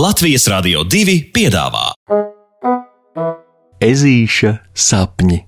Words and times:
Latvijas 0.00 0.46
Rādio 0.48 0.80
2 0.88 1.14
piedāvā 1.34 1.90
Ezīša 3.84 4.52
sapņi. 4.72 5.40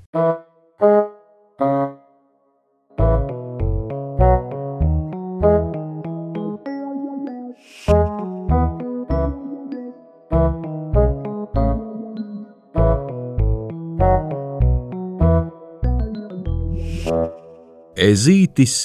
Ezītis 17.97 18.77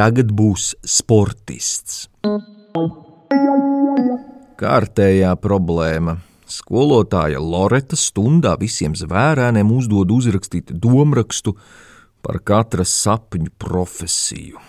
tagad 0.00 0.32
būs 0.32 0.72
sportists. 0.96 2.06
Kārtējā 4.60 5.30
problēma. 5.40 6.18
Skolotāja 6.44 7.38
Loreta 7.40 7.96
stundā 7.96 8.58
visiem 8.60 8.92
zvērēniem 8.92 9.70
uzdod 9.72 10.10
uzrakstīt 10.12 10.74
domrakstu 10.82 11.54
par 12.20 12.42
katras 12.44 12.92
sapņu 12.92 13.54
profesiju. 13.56 14.60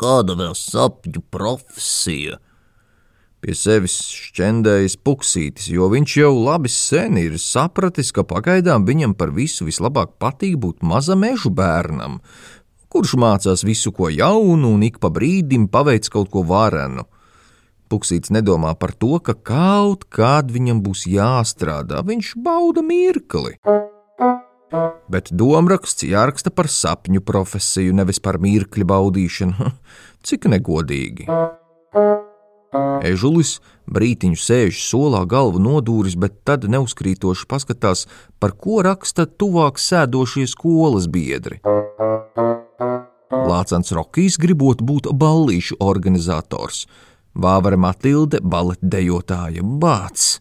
Kāda 0.00 0.38
vēl 0.38 0.56
sapņu 0.56 1.20
profesija? 1.34 2.38
Pie 3.44 3.52
sevis 3.52 3.98
šķendējas 4.08 4.96
puksītis, 5.04 5.68
jo 5.68 5.90
viņš 5.92 6.14
jau 6.22 6.32
labi 6.38 6.72
sen 6.72 7.20
ir 7.20 7.36
sapratis, 7.36 8.08
ka 8.08 8.24
pagaidām 8.24 8.88
viņam 8.88 9.12
par 9.20 9.34
visu 9.36 9.68
vislabāk 9.68 10.16
patīk 10.16 10.56
būt 10.62 10.80
maza 10.80 11.12
meža 11.12 11.52
bērnam, 11.52 12.22
kurš 12.88 13.18
mācās 13.20 13.68
visu 13.68 13.92
ko 13.92 14.08
jaunu 14.08 14.72
un 14.78 14.88
ik 14.88 14.96
pa 14.96 15.12
brīdim 15.12 15.68
paveic 15.68 16.08
kaut 16.08 16.32
ko 16.32 16.46
varenu. 16.48 17.04
Puksīts 17.92 18.32
nedomā 18.34 18.72
par 18.80 18.94
to, 18.96 19.18
ka 19.20 19.34
kaut 19.34 20.06
kād 20.12 20.52
viņam 20.54 20.80
būs 20.84 21.04
jāstrādā, 21.10 22.00
viņš 22.06 22.34
bauda 22.44 22.82
mirkli. 22.82 23.58
Bet 25.12 25.28
domāraksts 25.30 26.06
jāraksta 26.08 26.50
par 26.50 26.70
sapņu 26.72 27.20
profesiju, 27.22 27.94
nevis 27.94 28.18
par 28.24 28.40
mirkļa 28.42 28.88
baudīšanu. 28.94 29.74
Cik 30.26 30.48
negodīgi! 30.50 31.28
Ežulis 33.04 33.58
brītiņu 33.86 34.38
sēž 34.40 34.80
solā, 34.82 35.22
galvu 35.28 35.60
nodūris, 35.62 36.16
bet 36.18 36.40
tad 36.48 36.64
neuzkrītoši 36.72 37.46
paskatās, 37.50 38.06
par 38.40 38.56
ko 38.58 38.80
raksta 38.86 39.26
tuvāk 39.28 39.78
sēdošie 39.78 40.46
skolas 40.50 41.06
biedri. 41.06 41.60
Lācens 43.44 43.92
Rokijs 43.94 44.38
gribot 44.40 44.80
būt 44.82 45.10
ballīšu 45.12 45.76
organizators, 45.84 46.86
Vāvara 47.34 47.78
Matilde 47.80 48.38
baleta 48.42 48.86
dejotāja 48.94 49.64
bāts. 49.64 50.38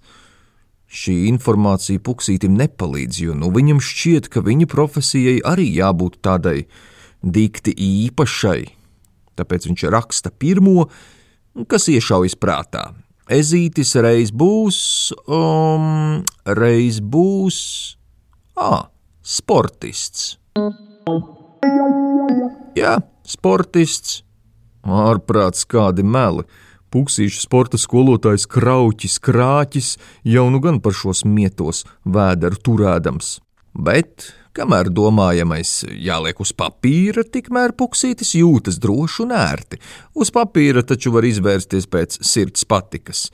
Šī 0.93 1.23
informācija 1.31 2.01
puksītim 2.05 2.53
nepalīdz, 2.59 3.21
jo 3.25 3.33
nu 3.37 3.49
viņam 3.53 3.79
šķiet, 3.81 4.29
ka 4.29 4.43
viņa 4.45 4.67
profesijai 4.69 5.39
arī 5.41 5.71
jābūt 5.73 6.19
tādai 6.21 6.67
dikti 7.23 7.73
īpašai. 7.73 8.61
Tāpēc 9.33 9.65
viņš 9.71 9.85
raksta 9.89 10.29
pirmo, 10.29 10.85
kas 11.65 11.89
iešaujas 11.89 12.37
prātā. 12.37 12.91
Ezītis 13.31 13.95
reiz 14.03 14.29
būs, 14.35 14.77
um, 15.25 16.21
reiz 16.45 16.99
būs, 16.99 17.57
ah, 18.59 18.91
sportists. 19.23 20.35
Jā, 22.77 22.97
sportists, 23.25 24.21
ārprāts 24.83 25.65
kādi 25.65 26.03
meli. 26.05 26.45
Puksīšu 26.93 27.41
sporta 27.41 27.79
skolotājs 27.81 28.45
Krauķis 28.45 29.17
Krāķis 29.25 29.95
jau 30.29 30.45
nu 30.53 30.59
gan 30.61 30.77
par 30.83 30.93
šos 30.93 31.23
mietos 31.25 31.81
vēderu 32.05 32.59
turēdams. 32.61 33.39
Bet, 33.73 34.27
kamēr 34.53 34.91
domājamais 34.93 35.71
jāliek 35.89 36.37
uz 36.43 36.51
papīra, 36.53 37.23
tikmēr 37.25 37.73
puksītis 37.79 38.35
jūtas 38.37 38.77
droši 38.83 39.23
un 39.25 39.33
ērti. 39.33 39.81
Uz 40.13 40.29
papīra 40.35 40.85
taču 40.85 41.15
var 41.15 41.25
izvērsties 41.25 41.89
pēc 41.89 42.19
sirds 42.21 42.67
patikas. 42.69 43.25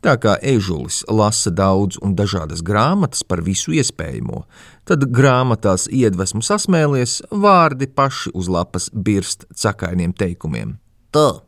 Tā 0.00 0.14
kā 0.16 0.38
ežulis 0.40 1.02
lasa 1.12 1.52
daudz 1.52 2.00
un 2.00 2.14
dažādas 2.16 2.62
grāmatas 2.64 3.20
par 3.20 3.42
visu 3.44 3.74
iespējamo, 3.76 4.46
tad 4.88 5.04
grāmatās 5.12 5.84
iedvesmu 5.92 6.40
sasmēlies 6.40 7.18
vārdi 7.28 7.90
paši 7.92 8.32
uz 8.32 8.48
lapas 8.48 8.88
birst 8.96 9.44
cakainiem 9.52 10.16
teikumiem. 10.16 10.78
Tā, 11.12 11.42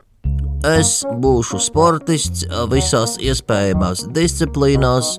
Es 0.63 1.01
būšu 1.19 1.57
sportists 1.59 2.45
visās 2.71 3.17
iespējamās 3.19 4.05
disciplīnās 4.15 5.17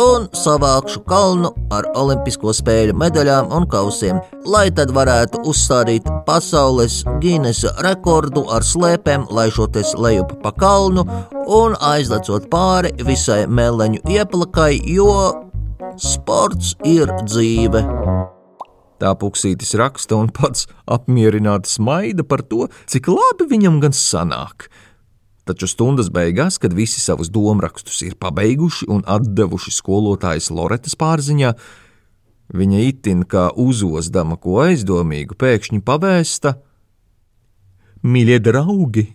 un 0.00 0.24
savākšu 0.32 1.02
kalnu 1.04 1.50
ar 1.76 1.84
olimpisko 2.00 2.54
spēļu 2.56 2.94
medaļām 2.96 3.52
un 3.52 3.66
kausiem, 3.68 4.22
lai 4.48 4.70
tad 4.72 4.94
varētu 4.96 5.42
uzstādīt 5.52 6.08
pasaules 6.24 7.02
Gīnesa 7.20 7.74
rekordu 7.84 8.46
ar 8.48 8.64
slēpēm, 8.64 9.26
laižoties 9.36 9.92
lejup 10.00 10.32
pa 10.40 10.54
kalnu 10.56 11.04
un 11.58 11.76
aizlecot 11.90 12.48
pāri 12.48 12.94
visai 13.04 13.42
meleņu 13.44 14.00
ieplakai, 14.16 14.78
jo 14.80 15.12
sports 16.00 16.72
ir 16.88 17.12
dzīve. 17.28 17.84
Tā 19.02 19.12
puksītis 19.20 19.74
raksta 19.76 20.16
un 20.16 20.30
pats 20.32 20.64
apmierināti 20.88 21.68
smaida 21.68 22.24
par 22.24 22.42
to, 22.48 22.66
cik 22.88 23.10
labi 23.12 23.48
viņam 23.50 23.80
gan 23.82 23.96
sanāk. 23.96 24.70
Taču 25.46 25.68
stundas 25.70 26.08
beigās, 26.10 26.56
kad 26.58 26.74
visi 26.74 26.98
savus 26.98 27.28
domrakstus 27.30 28.00
ir 28.02 28.16
pabeiguši 28.18 28.88
un 28.90 29.04
atdevuši 29.06 29.74
skolotājas 29.76 30.48
Loretas 30.50 30.96
pārziņā, 30.98 31.52
viņa 32.56 32.80
itin 32.88 33.22
kā 33.28 33.50
uzozdama 33.54 34.40
ko 34.42 34.62
aizdomīgu 34.64 35.38
pēkšņi 35.38 35.84
pavēsta: 35.86 36.56
Mīļie 38.02 38.40
draugi! 38.42 39.06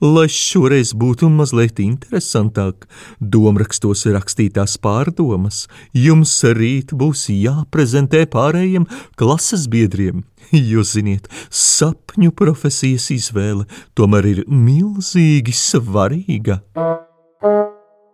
Lai 0.00 0.26
šoreiz 0.30 0.94
būtu 0.96 1.28
mazliet 1.32 1.80
interesantāk, 1.82 2.86
domrakstos 3.20 4.06
rakstītās 4.06 4.78
pārdomas, 4.82 5.66
jums 5.92 6.36
rīt 6.56 6.94
būs 6.94 7.26
jāprezentē 7.34 8.24
pārējiem 8.30 8.86
klases 9.20 9.66
biedriem. 9.72 10.24
Jūs 10.72 10.94
ziniet, 10.96 11.28
sapņu 11.50 12.32
profesijas 12.36 13.10
izvēle 13.14 13.68
tomēr 13.98 14.32
ir 14.32 14.40
milzīgi 14.48 15.54
svarīga. 15.54 16.62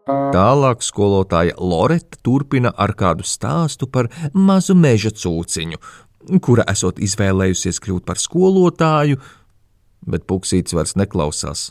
Tālāk 0.07 0.85
skolotāja 0.87 1.55
Loreta 1.59 2.19
turpina 2.23 2.71
ar 2.77 2.93
kādu 2.99 3.25
stāstu 3.27 3.89
par 3.91 4.07
mazu 4.35 4.77
meža 4.79 5.11
cūciņu, 5.11 5.81
kura 6.45 6.67
esot 6.71 7.01
izvēlējusies 7.03 7.81
kļūt 7.83 8.07
par 8.07 8.21
skolotāju, 8.21 9.19
bet 10.07 10.27
puksītis 10.31 10.77
vairs 10.77 10.97
neklausās. 10.99 11.71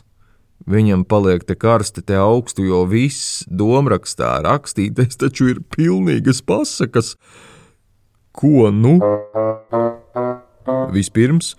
Viņam 0.66 1.04
paliek 1.04 1.44
te 1.44 1.54
karsti, 1.58 2.02
te 2.06 2.16
augstu, 2.16 2.64
jo 2.64 2.84
viss 2.88 3.44
domrakstā 3.48 4.38
rakstītais 4.46 5.20
taču 5.20 5.50
ir 5.52 5.60
pilnīgas 5.76 6.40
pasakas. 6.46 7.14
Ko 8.36 8.70
nu? 8.72 8.96
Vispirms 10.92 11.54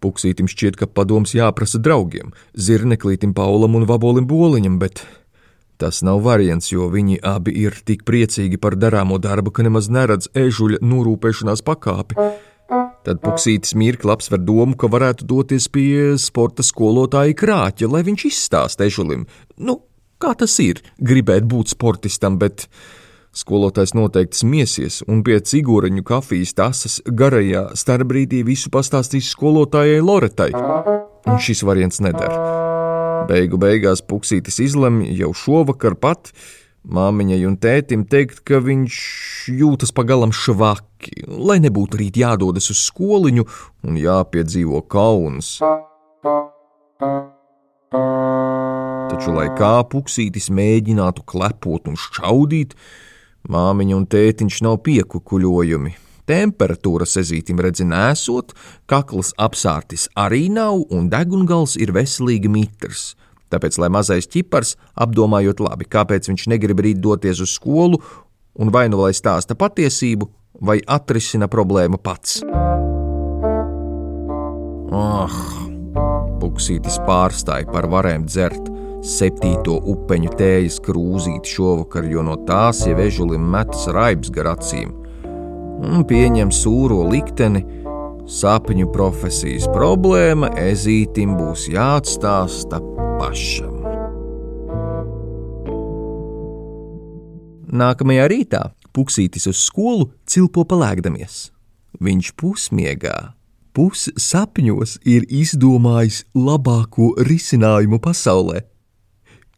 Puksītim 0.00 0.48
šķiet, 0.48 0.78
ka 0.80 0.86
padoms 0.88 1.34
jāprasa 1.36 1.76
draugiem, 1.76 2.32
zirneklītim 2.56 3.34
Paulam 3.36 3.76
un 3.76 3.84
Vabolim 3.88 4.24
Boliņam, 4.24 4.78
bet 4.80 5.02
tas 5.80 6.00
nav 6.04 6.22
variants, 6.24 6.70
jo 6.72 6.88
viņi 6.92 7.18
abi 7.20 7.52
ir 7.66 7.76
tik 7.84 8.06
priecīgi 8.08 8.56
par 8.60 8.78
darāmo 8.80 9.18
darbu, 9.20 9.52
ka 9.52 9.64
nemaz 9.66 9.90
neredz 9.92 10.30
ežuļa 10.32 10.80
norūpēšanās 10.80 11.60
pakāpi. 11.66 12.16
Tad 13.06 13.22
puksītis 13.24 13.72
mirkli 13.80 14.12
apsver 14.12 14.42
domu, 14.44 14.76
ka 14.76 14.90
varētu 14.92 15.24
doties 15.28 15.70
pie 15.72 16.18
sporta 16.20 16.64
skolotāja 16.66 17.32
krāķa, 17.38 17.88
lai 17.88 18.02
viņš 18.04 18.26
izstāsta 18.28 18.84
ežulim, 18.90 19.24
nu, 19.56 19.78
kā 20.20 20.34
tas 20.36 20.58
ir 20.60 20.82
gribēt 21.00 21.46
būt 21.48 21.72
sportistam, 21.72 22.36
bet 22.40 22.66
skolotājs 23.32 23.94
noteikti 23.96 24.42
smiesies 24.42 25.00
un 25.08 25.22
pie 25.24 25.38
cigūreņu 25.40 26.04
kafijas 26.04 26.52
tasas 26.58 26.98
garajā 27.06 27.70
starpbrīdī 27.78 28.42
visu 28.44 28.72
pastāstīs 28.74 29.30
skolotājai 29.32 30.02
Loretai. 30.04 30.50
Un 31.30 31.40
šis 31.40 31.64
variants 31.64 32.02
neder. 32.04 32.36
Beigu 33.30 33.60
beigās 33.60 34.02
puksītis 34.04 34.60
izlemj 34.64 35.08
jau 35.16 35.32
šovakar 35.36 35.96
pat, 36.00 36.34
Māmiņai 36.80 37.42
un 37.44 37.58
tētim 37.60 38.06
teikt, 38.08 38.40
ka 38.48 38.56
viņš 38.64 38.94
jūtas 39.52 39.92
pagalam 39.92 40.32
švaki, 40.32 41.26
lai 41.28 41.58
nebūtu 41.60 42.00
rīt 42.00 42.16
jādodas 42.16 42.70
uz 42.72 42.80
skoliņu 42.88 43.44
un 43.84 43.98
jāpiedzīvo 44.00 44.80
kauns. 44.88 45.58
Taču, 49.10 49.34
lai 49.36 49.50
kā 49.58 49.74
puksītis 49.92 50.48
mēģinātu 50.56 51.26
klepot 51.28 51.90
un 51.90 52.00
šķaudīt, 52.00 52.72
māmiņa 53.44 53.98
un 53.98 54.06
tētiņš 54.08 54.62
nav 54.64 54.80
piekukuļojumi. 54.88 55.96
Temperatūra 56.30 57.04
sezītim 57.04 57.60
redzi 57.60 57.84
nesot, 57.84 58.54
kakls 58.88 59.34
apsārtis 59.36 60.08
arī 60.16 60.46
nav 60.48 60.86
un 60.94 61.10
degungals 61.12 61.76
ir 61.76 61.92
veselīgi 61.92 62.48
mitrs. 62.48 63.10
Tāpēc, 63.50 63.78
lai 63.82 63.90
mazais 63.90 64.28
ķipars, 64.30 64.76
apdomājot 64.94 65.62
labi, 65.64 65.88
kāpēc 65.90 66.30
viņš 66.30 66.46
negrib 66.52 66.82
rīt 66.86 67.00
doties 67.02 67.42
uz 67.42 67.56
skolu, 67.56 67.98
un 68.60 68.70
vai 68.70 68.86
nu 68.92 69.00
lai 69.02 69.12
stāsta 69.16 69.56
patiesību, 69.58 70.28
vai 70.60 70.78
atrisina 70.86 71.48
problēmu 71.50 71.98
pats. 72.02 72.40
Ah, 74.90 75.34
Puksītis 76.40 76.98
pārstāja 77.06 77.68
par 77.70 77.86
varēm 77.90 78.24
dzert 78.26 78.70
septīto 79.06 79.78
upeņu 79.92 80.32
tējas 80.36 80.78
krūzīti 80.84 81.54
šovakar, 81.54 82.08
jo 82.10 82.24
no 82.24 82.36
tās 82.48 82.84
jau 82.88 82.96
ežulim 83.00 83.44
metas 83.52 83.86
raibs 83.94 84.32
gar 84.34 84.52
acīm, 84.54 84.92
un 85.80 86.04
pieņem 86.08 86.52
sūro 86.52 87.02
likteni, 87.08 87.64
sapņu 88.30 88.90
profesijas 88.94 89.66
problēma 89.72 90.52
ezītim 90.68 91.36
būs 91.38 91.68
jāatstāsta 91.72 92.82
pašam. 93.20 93.76
Nākamajā 97.70 98.26
rītā 98.32 98.62
Puksītis 98.90 99.46
uz 99.46 99.60
skolu 99.62 100.08
cilpo 100.26 100.64
palēkdamies. 100.66 101.50
Viņš 102.02 102.32
pusmiegā, 102.40 103.14
pussapņos 103.76 104.96
ir 105.06 105.28
izdomājis 105.30 106.24
labāko 106.34 107.12
risinājumu 107.28 108.00
pasaulē. 108.02 108.64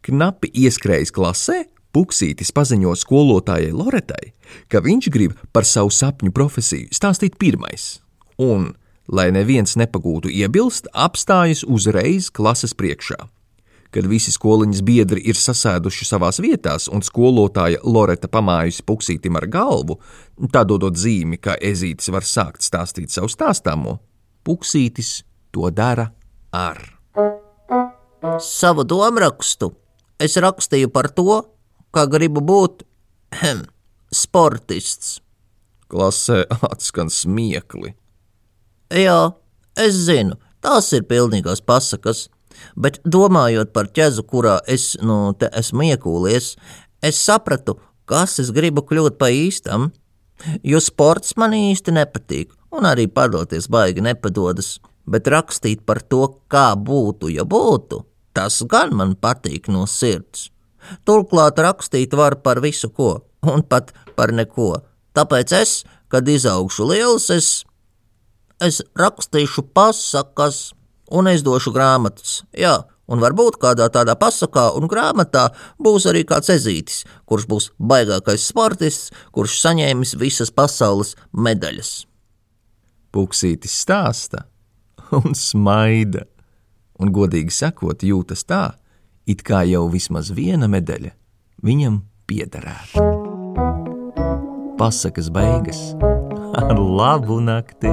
Knapi 0.04 0.50
ieskrējis 0.66 1.14
klasē, 1.14 1.62
Puksītis 1.92 2.52
paziņo 2.56 2.92
skolotājai 2.98 3.72
Loretai, 3.72 4.32
ka 4.68 4.82
viņš 4.84 5.08
grib 5.12 5.36
par 5.52 5.68
savu 5.68 5.92
sapņu 5.92 6.32
profesiju 6.36 6.92
stāstīt 6.92 7.38
pirmais, 7.40 8.02
un, 8.40 8.72
lai 9.08 9.30
neviens 9.32 9.76
nepagūtu 9.80 10.32
iebilst, 10.32 10.88
apstājas 10.92 11.64
uzreiz 11.64 12.28
klases 12.32 12.76
priekšā. 12.76 13.20
Kad 13.92 14.06
visi 14.08 14.32
skoliņas 14.32 14.80
biedri 14.88 15.20
ir 15.28 15.36
sasēduši 15.36 16.06
savās 16.08 16.40
vietās, 16.40 16.88
un 16.88 17.04
skolotāja 17.04 17.82
Loreta 17.84 18.30
pamājusi 18.32 18.86
puksītim 18.88 19.36
ar 19.36 19.46
galvu, 19.52 19.98
tā 20.52 20.64
dodot 20.64 20.96
zīmi, 20.96 21.36
ka 21.36 21.58
ezītis 21.60 22.08
var 22.12 22.24
sākt 22.24 22.64
stāstīt 22.64 23.12
savu 23.12 23.28
stāstāmo, 23.28 23.98
puksītis 24.48 25.20
to 25.52 25.68
dara 25.76 26.08
ar 26.56 26.80
savu 28.40 28.84
domārakstu. 28.88 29.72
Es 30.22 30.36
rakstīju 30.40 30.88
par 30.94 31.10
to, 31.12 31.42
kā 31.92 32.06
gribu 32.08 32.40
būt 32.40 32.84
hem, 33.42 33.64
sportists. 34.14 35.18
Klasē 35.92 36.44
atskan 36.70 37.10
smiekli. 37.12 37.92
Jā, 38.92 39.32
es 39.76 40.04
zinu, 40.06 40.38
tās 40.64 40.92
ir 40.96 41.04
pilnīgās 41.08 41.64
pasakas, 41.64 42.28
bet 42.76 43.00
domājot 43.04 43.72
par 43.72 43.90
ķezu, 43.94 44.24
kurā 44.28 44.58
es 44.66 44.92
nu 45.02 45.34
esmu 45.48 45.88
iekūlies, 45.92 46.54
es 47.02 47.20
sapratu, 47.20 47.78
kas 48.06 48.38
es 48.42 48.52
gribu 48.54 48.84
kļūt 48.86 49.18
pa 49.20 49.30
īstam, 49.32 49.90
jo 50.62 50.80
sports 50.82 51.36
man 51.36 51.54
īsti 51.56 51.94
nepatīk, 51.98 52.52
un 52.72 52.88
arī 52.88 53.08
padoties 53.08 53.68
baigi 53.72 54.04
nepadodas, 54.04 54.78
bet 55.06 55.28
rakstīt 55.30 55.84
par 55.86 56.02
to, 56.02 56.26
kā 56.52 56.72
būtu, 56.78 57.30
ja 57.34 57.44
būtu, 57.44 58.02
tas 58.36 58.62
gan 58.68 58.94
man 58.96 59.14
patīk 59.16 59.68
no 59.72 59.86
sirds. 59.86 60.50
Turklāt 61.06 61.60
rakstīt 61.62 62.14
var 62.18 62.40
par 62.42 62.60
visu 62.62 62.90
ko, 62.90 63.20
un 63.46 63.62
pat 63.62 63.92
par 64.16 64.32
neko. 64.34 64.82
Tāpēc 65.14 65.54
es, 65.58 65.82
kad 66.10 66.28
izaugšu 66.28 66.88
liels, 66.90 67.28
es, 67.30 67.50
es 68.60 68.80
rakstīšu 68.98 69.68
pasakas 69.76 70.72
un 71.12 71.28
aizdošu 71.30 71.72
grāmatas. 71.74 72.40
Jā, 72.56 72.78
un 73.12 73.22
varbūt 73.22 73.58
kādā 73.62 73.88
tādā 73.92 74.14
pasakā 74.18 74.70
un 74.78 74.88
grāmatā 74.90 75.48
būs 75.82 76.06
arī 76.10 76.24
kāds 76.28 76.52
ezītis, 76.54 77.02
kurš 77.28 77.48
būs 77.50 77.68
baigākais 77.78 78.46
sportists, 78.48 79.12
kurš 79.34 79.58
saņēmis 79.62 80.16
visas 80.20 80.52
pasaules 80.54 81.14
medaļas. 81.32 81.92
Puksītis 83.12 83.74
stāsta 83.84 84.46
un 85.18 85.36
smaida, 85.36 86.24
un 87.00 87.12
godīgi 87.12 87.52
sakot, 87.52 88.04
jūtas 88.06 88.46
tā, 88.48 88.64
it 89.28 89.44
kā 89.44 89.62
jau 89.68 89.84
vismaz 89.92 90.32
viena 90.32 90.70
medaļa 90.70 91.12
viņam 91.62 92.00
piederētu. 92.30 93.04
Pasakas 94.80 95.28
beigas 95.30 95.92
ar 96.56 96.74
labu 97.00 97.42
nakti! 97.44 97.92